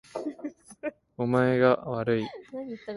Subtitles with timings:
[1.15, 2.25] お前がわるい